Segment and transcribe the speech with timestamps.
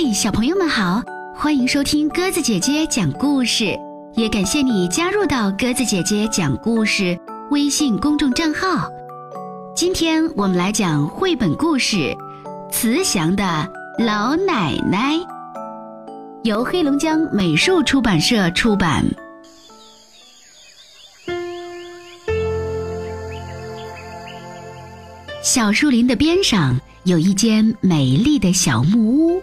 [0.00, 1.02] 嗨，小朋友们好，
[1.34, 3.76] 欢迎收听鸽子姐姐讲故事，
[4.14, 7.18] 也感谢你加入到鸽子姐姐讲故事
[7.50, 8.88] 微信公众账号。
[9.74, 11.96] 今天我们来讲绘本故事
[12.70, 15.16] 《慈祥的老奶奶》，
[16.44, 19.04] 由黑龙江美术出版社出版。
[25.42, 29.42] 小树林的边上有一间美丽的小木屋。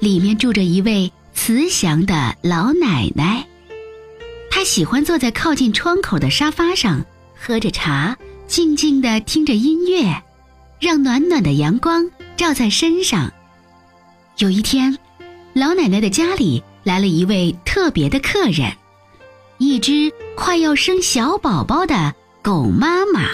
[0.00, 3.46] 里面住着一位慈祥的老奶奶，
[4.50, 7.04] 她喜欢坐在靠近窗口的沙发上，
[7.38, 10.22] 喝着茶，静静地听着音乐，
[10.80, 13.30] 让暖暖的阳光照在身上。
[14.38, 14.96] 有一天，
[15.52, 18.72] 老奶奶的家里来了一位特别的客人，
[19.58, 23.28] 一只快要生小宝宝的狗妈妈。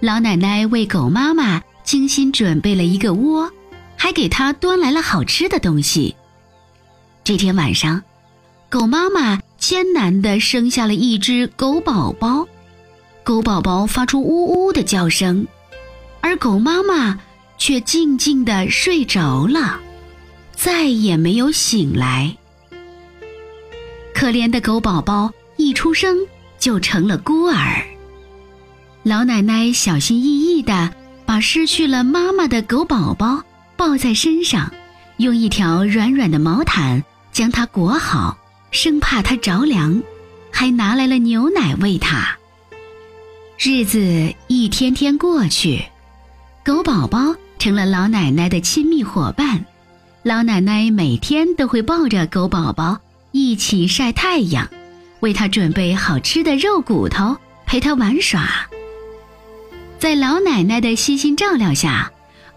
[0.00, 3.52] 老奶奶为狗妈妈精心准备了一个窝。
[4.02, 6.16] 还给他端来了好吃的东西。
[7.22, 8.02] 这天晚上，
[8.68, 12.48] 狗妈妈艰难地生下了一只狗宝宝，
[13.22, 15.46] 狗宝宝发出呜呜的叫声，
[16.20, 17.20] 而狗妈妈
[17.58, 19.78] 却静静地睡着了，
[20.56, 22.36] 再也没有醒来。
[24.12, 26.18] 可怜的狗宝宝一出生
[26.58, 27.80] 就成了孤儿。
[29.04, 30.92] 老奶奶小心翼翼地
[31.24, 33.44] 把失去了妈妈的狗宝宝。
[33.82, 34.72] 抱在身上，
[35.16, 37.02] 用一条软软的毛毯
[37.32, 38.38] 将它裹好，
[38.70, 40.00] 生怕它着凉，
[40.52, 42.38] 还拿来了牛奶喂它。
[43.58, 45.82] 日子一天天过去，
[46.64, 49.64] 狗宝宝成了老奶奶的亲密伙伴。
[50.22, 53.00] 老奶奶每天都会抱着狗宝宝
[53.32, 54.70] 一起晒太阳，
[55.18, 58.48] 为它准备好吃的肉骨头，陪它玩耍。
[59.98, 62.12] 在老奶奶的悉心照料下。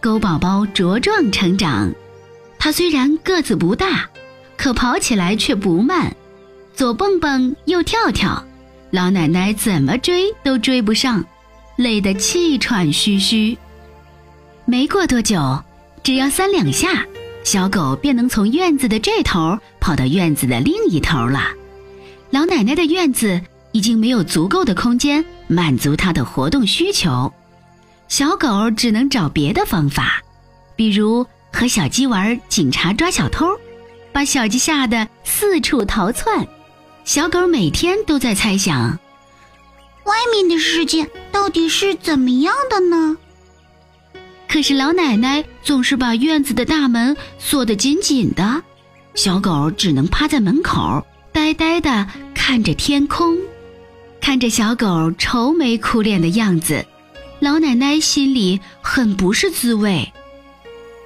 [0.06, 1.92] 狗宝宝茁壮成长，
[2.60, 4.08] 它虽然个子不大，
[4.56, 6.16] 可跑起来却不慢，
[6.76, 8.46] 左蹦蹦右跳跳，
[8.92, 11.26] 老奶奶怎么追都追不上，
[11.76, 13.58] 累得气喘吁吁。
[14.66, 15.60] 没过多久，
[16.04, 17.04] 只要三两下，
[17.44, 21.46] 小狗便能从院子的这头跑到院子的另一头了。
[22.30, 23.42] 老奶奶的院子
[23.72, 27.34] 已经没有足够的空间满足它的活动需求。
[28.08, 30.22] 小狗只能找别的方法，
[30.76, 33.48] 比如和小鸡玩警察抓小偷，
[34.14, 36.48] 把小鸡吓得四处逃窜。
[37.04, 39.00] 小狗每天都在猜想，
[40.06, 43.18] 外面的世界到底是怎么样的呢？
[44.48, 48.64] 可是老奶奶总是把院子的大门锁得紧紧的，
[49.14, 53.38] 小狗只能趴在门口，呆呆地看着天空，
[54.22, 56.86] 看着小狗愁眉苦脸的样子。
[57.40, 60.12] 老奶奶心里很不是滋味。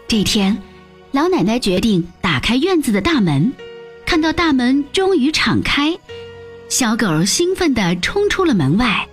[0.07, 0.57] 这天，
[1.11, 3.51] 老奶奶决定打开院子的大门，
[4.05, 5.97] 看到大门终于敞开，
[6.69, 9.07] 小狗兴奋地冲出了门外，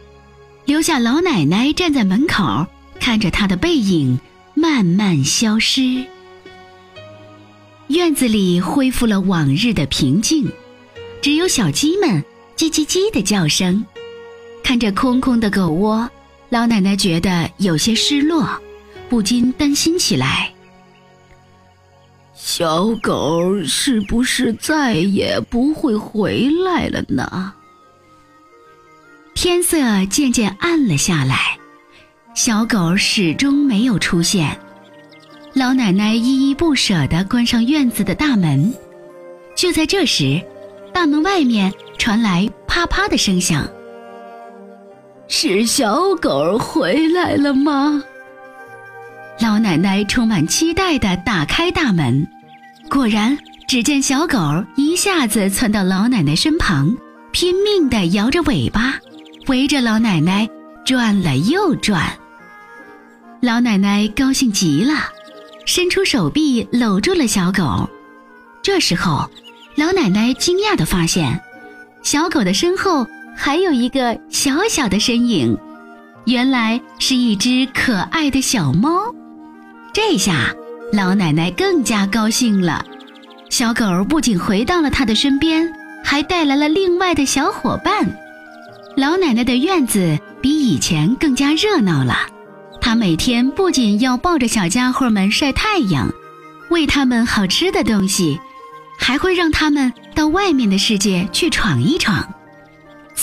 [0.66, 2.66] 留下老奶奶站在门口，
[3.00, 4.21] 看着它的背影
[4.54, 6.04] 慢慢消失。
[7.88, 10.50] 院子里恢复了往日的平静，
[11.22, 12.22] 只有小鸡们
[12.56, 13.84] 叽叽叽的叫声。
[14.62, 16.09] 看着空空的狗窝。
[16.49, 18.49] 老奶奶觉得有些失落，
[19.09, 20.53] 不禁担心起来。
[22.34, 27.53] 小狗是不是再也不会回来了呢？
[29.34, 29.77] 天色
[30.07, 31.59] 渐渐暗了下来，
[32.34, 34.59] 小狗始终没有出现。
[35.53, 38.73] 老奶奶依依不舍地关上院子的大门。
[39.57, 40.41] 就在这时，
[40.93, 43.67] 大门外面传来啪啪的声响。
[45.38, 48.02] 是小狗回来了吗？
[49.38, 52.26] 老奶奶充满期待地打开大门，
[52.88, 53.36] 果然，
[53.69, 54.38] 只见小狗
[54.76, 56.97] 一下子窜到老奶奶身旁，
[57.32, 58.94] 拼命地摇着尾巴，
[59.47, 60.48] 围着老奶奶
[60.86, 62.10] 转了又转。
[63.42, 64.94] 老奶奶高兴极了，
[65.66, 67.86] 伸出手臂搂住了小狗。
[68.62, 69.30] 这时候，
[69.74, 71.39] 老奶奶惊讶地发现，
[72.03, 73.06] 小狗的身后。
[73.36, 75.56] 还有一个小小的身影，
[76.24, 79.15] 原来是一只可爱的小猫。
[79.92, 80.53] 这下
[80.92, 82.84] 老奶奶更加高兴了。
[83.50, 85.72] 小狗不仅回到了她的身边，
[86.03, 88.04] 还带来了另外的小伙伴。
[88.97, 92.16] 老奶奶的院子比以前更加热闹了。
[92.80, 96.09] 她每天不仅要抱着小家伙们晒太阳，
[96.71, 98.41] 喂它们好吃的东西，
[98.98, 102.27] 还会让它们到外面的世界去闯一闯。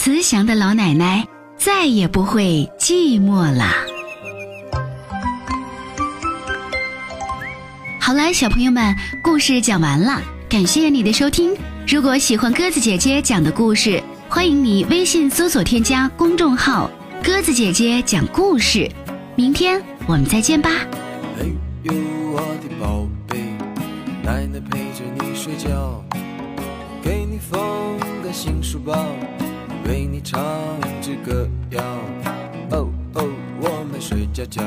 [0.04, 1.26] 慈祥的老奶奶
[1.58, 3.72] 再也不会寂寞了。
[8.02, 11.56] 好了，小朋友们，故事讲完了，感谢你的收听。
[11.88, 16.92] 如果喜欢鸽子姐姐讲的故事，欢迎你微信搜索添加公众号
[17.24, 18.92] “鸽子姐姐讲故事”。
[19.38, 20.70] 明天我们再见吧。
[21.40, 21.54] 嘿
[21.84, 21.94] 呦，
[22.34, 23.38] 我的宝贝，
[24.22, 26.04] 奶奶陪着你睡觉，
[27.02, 27.58] 给你缝
[28.22, 28.94] 个新书包，
[29.88, 30.41] 为你唱
[31.01, 31.83] 支歌谣。
[32.71, 33.30] 哦哦，
[33.62, 34.63] 我们睡觉觉，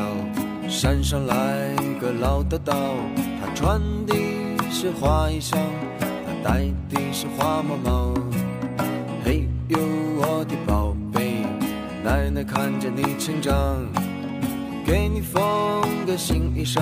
[0.69, 2.75] 山上来个老道道，
[3.41, 4.15] 他穿的
[4.71, 5.57] 是花衣裳，
[5.99, 8.15] 他戴的是花帽帽。
[9.25, 9.79] 嘿呦，
[10.19, 11.45] 我的宝贝，
[12.05, 13.55] 奶奶看着你成长。
[14.85, 15.43] 给你缝
[16.07, 16.81] 个新衣裳，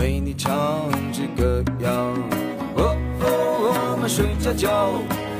[0.00, 0.54] 为你唱
[1.12, 1.90] 支歌谣。
[2.76, 4.92] 哦哦，我们睡觉觉，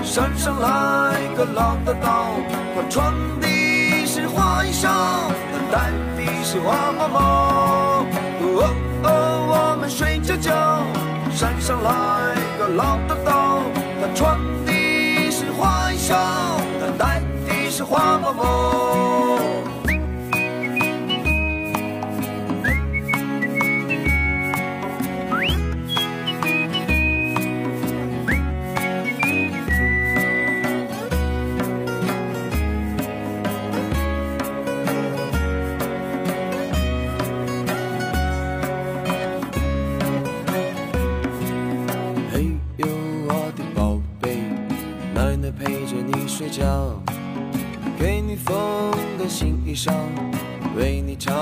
[0.04, 2.34] 山上来个老道，
[2.75, 3.46] 他穿的
[4.04, 7.81] 是花衣裳，他戴的是花帽帽。
[49.73, 49.91] 衣裳，
[50.77, 51.35] 为你唱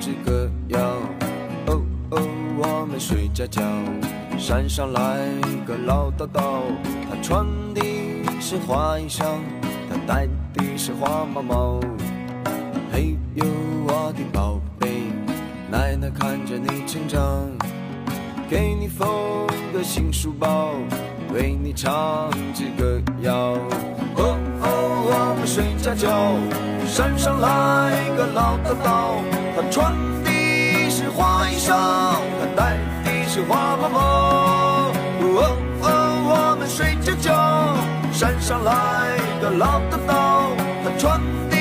[0.00, 0.80] 支歌谣。
[1.66, 1.80] 哦
[2.10, 2.20] 哦，
[2.58, 3.62] 我们睡觉觉，
[4.36, 5.00] 山上来
[5.64, 6.62] 个老叨叨，
[7.08, 7.80] 他穿的
[8.40, 9.24] 是花衣裳，
[9.88, 11.80] 他戴的是花毛毛。
[12.90, 13.46] 嘿呦，
[13.86, 15.04] 我的宝贝，
[15.70, 17.22] 奶奶看着你成长。
[18.50, 19.08] 给你缝
[19.72, 20.72] 个新书包，
[21.32, 23.56] 为你唱支歌谣。
[24.16, 24.36] 哦
[25.48, 26.10] 睡觉觉，
[26.86, 27.48] 山上来
[28.18, 29.16] 个老叨叨，
[29.56, 30.30] 他穿的
[30.90, 31.72] 是花衣裳，
[32.38, 33.98] 他戴的是花毛毛。
[35.20, 35.86] 哦哦，
[36.28, 37.32] 我们睡觉觉，
[38.12, 40.50] 山上来个老道道，
[40.84, 41.18] 他穿
[41.48, 41.56] 的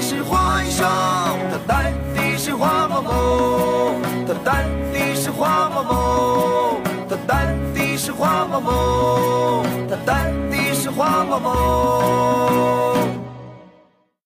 [0.00, 0.86] 是花衣裳，
[1.50, 3.10] 他戴的是花帽帽，
[4.28, 12.53] 他戴的是花帽帽，他戴的是花帽帽，他戴的是花毛毛。